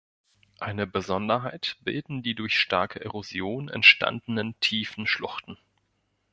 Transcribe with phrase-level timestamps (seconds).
[0.59, 5.59] Eine Besonderheit bilden die durch starke Erosion entstandenen tiefen Schluchten.